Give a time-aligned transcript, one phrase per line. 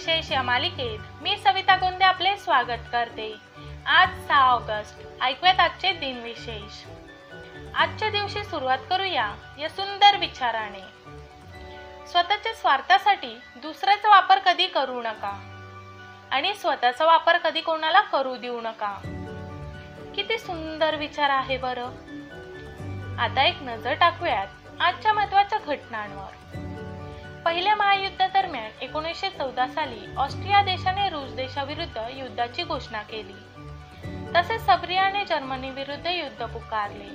[0.00, 3.34] विशेष या मालिकेत मी सविता गोंदे आपले स्वागत करते.
[3.86, 6.84] आज सहा ऑगस्ट ऐकूयात आजचे दिनविशेष
[7.74, 10.80] आजच्या दिवशी सुरुवात करूया या सुंदर विचाराने.
[12.06, 15.34] स्वतःच्या स्वार्थासाठी दुसऱ्याचा वापर कधी करू नका
[16.30, 18.94] आणि स्वतःचा वापर कधी कोणाला करू देऊ नका.
[20.14, 21.88] किती सुंदर विचार आहे बरं.
[23.18, 24.46] आता एक नजर टाकूयात
[24.80, 26.30] आजच्या महत्त्वाच्या घटनांवर.
[27.44, 33.34] पहिल्या महायुद्धादरम्यान एकोणीसशे चौदा साली ऑस्ट्रिया देशाने रूस देशाविरुद्ध युद्धाची घोषणा केली.
[34.36, 37.08] तसेच सर्बियाने जर्मनी विरुद्ध युद्ध पुकारले.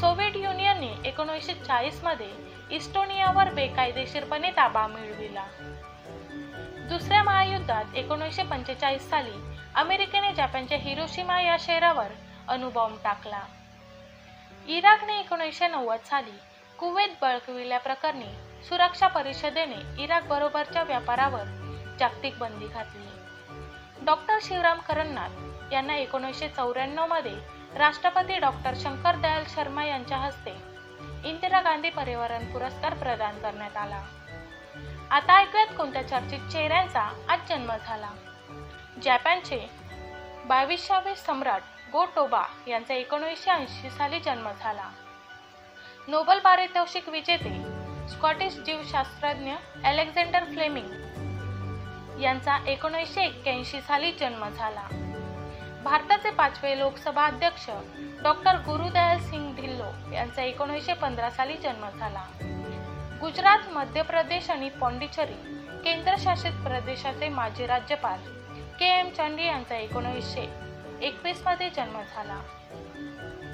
[0.00, 2.30] सोव्हिएट युनियनने एकोणीसशे चाळीसमध्ये
[2.70, 5.44] इस्टोनियावर बेकायदेशीरपणे ताबा मिळविला.
[6.88, 12.08] दुसऱ्या महायुद्धात एकोणीसशे पंचेचाळीस साली अमेरिकेने जपानच्या हिरोशिमा या शहरावर
[12.48, 13.42] अणुबॉम्ब टाकला.
[14.66, 16.38] इराकने एकोणीसशे नव्वद साली
[16.78, 21.44] कुवेत बळकविल्याप्रकरणी सुरक्षा परिषदेने इराक बरोबरच्या व्यापारावर
[21.98, 23.06] जागतिक बंदी घातली.
[24.04, 27.34] डॉक्टर शिवराम करन्नाथ यांना एकोणीसशे चौऱ्याण्णवमध्ये
[27.78, 30.50] राष्ट्रपती डॉक्टर शंकर दयाल शर्मा यांच्या हस्ते
[31.24, 34.02] इंदिरा गांधी पर्यावरण पुरस्कार प्रदान करण्यात आला.
[35.10, 38.10] आता ऐकूयात कोणत्या चर्चित चेहऱ्यांचा आज जन्म झाला.
[39.02, 39.70] जपानचे
[40.44, 44.88] बावीसावे सम्राट गोटोबा यांचा एकोणीसशे ऐंशी साली जन्म झाला.
[46.08, 47.71] नोबल पारितोषिक विजेते
[48.12, 49.52] स्कॉटिश जीवशास्त्रज्ञ
[49.84, 54.86] अलेक्झांडर फ्लेमिंग यांचा एकोणीसशे एक्क्याऐंशी साली जन्म झाला.
[55.84, 57.68] भारताचे पाचवे लोकसभा अध्यक्ष
[58.22, 62.24] डॉक्टर गुरुदयाल सिंग ढिल्लो यांचा एकोणीसशे पंधरा साली जन्म झाला.
[63.20, 65.34] गुजरात मध्य प्रदेश आणि पॉंडिचेरी
[65.84, 68.18] केंद्रशासित प्रदेशाचे माजी राज्यपाल
[68.78, 70.48] के एम चांडी यांचा एकोणीसशे
[71.02, 72.40] एकवीसमध्ये जन्म झाला.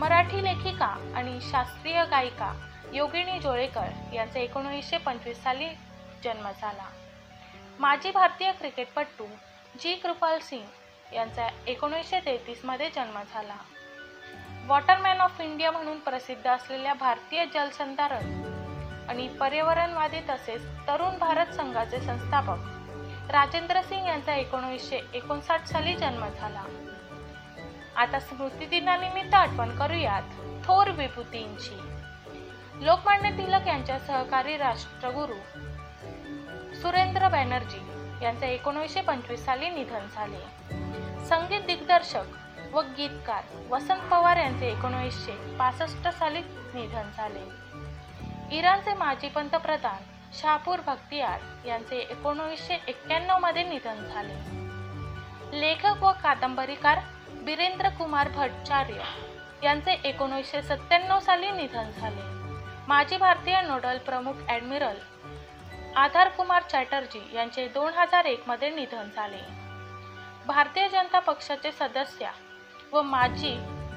[0.00, 2.52] मराठी लेखिका आणि शास्त्रीय गायिका
[2.92, 5.66] योगिनी जोळेकर यांचा एकोणीसशे पंचवीस साली
[6.24, 6.84] जन्म झाला.
[7.78, 9.26] माजी भारतीय क्रिकेटपटू
[9.80, 13.56] जी कृपाल सिंग यांचा एकोणीसशे तेहतीसमध्ये जन्म झाला.
[14.66, 23.30] वॉटरमॅन ऑफ इंडिया म्हणून प्रसिद्ध असलेल्या भारतीय जलसंधारण आणि पर्यावरणवादी तसेच तरुण भारत संघाचे संस्थापक
[23.30, 26.62] राजेंद्र सिंग यांचा एकोणीसशे एकोणसाठ साली जन्म झाला.
[27.96, 30.22] आता स्मृतिदिनानिमित्त आठवण करूयात
[30.64, 31.78] थोर विभूतींची.
[32.84, 35.34] लोकमान्य तिलक यांच्या सहकारी राष्ट्रगुरू
[36.82, 37.80] सुरेंद्र बॅनर्जी
[38.22, 40.40] यांचे एकोणीसशे पंचवीस साली निधन झाले.
[41.26, 46.40] संगीत दिग्दर्शक व गीतकार वसंत पवार यांचे एकोणीसशे पासष्ट साली
[46.74, 47.44] निधन झाले.
[48.56, 50.02] इराणचे माजी पंतप्रधान
[50.32, 54.34] शाहपूर भक्तियार यांचे एकोणीसशे एक्क्याण्णवमध्ये निधन झाले.
[55.60, 56.98] लेखक व कादंबरीकार
[57.44, 59.02] बिरेंद्र कुमार भट्टाचार्य
[59.62, 62.22] यांचे एकोणीसशे सत्त्याण्णव साली निधन झाले.
[62.88, 64.96] माजी भारतीय नोडल प्रमुख ॲडमिरल
[65.96, 69.40] आधार कुमार चॅटर्जी यांचे दोन हजार एकमध्ये निधन झाले.
[70.46, 72.30] भारतीय जनता पक्षाचे सदस्य
[72.92, 73.54] व माजी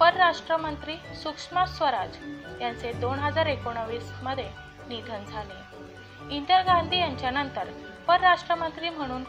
[0.00, 2.16] परराष्ट्रमंत्री सुषमा स्वराज
[2.60, 4.48] यांचे दोन हजार एकोणावीसमध्ये
[4.88, 6.34] निधन झाले.
[6.36, 7.70] इंदिरा गांधी यांच्यानंतर
[8.08, 9.24] परराष्ट्रमंत्री म्हणून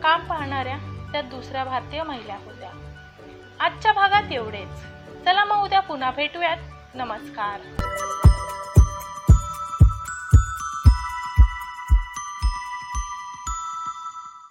[0.00, 0.76] काम पाहणाऱ्या
[1.12, 2.70] त्या दुसऱ्या भारतीय महिला होत्या.
[3.62, 4.78] आजच्या भागात एवढेच.
[5.24, 6.56] चला मग उद्या पुन्हा भेटूयात.
[6.94, 7.60] नमस्कार.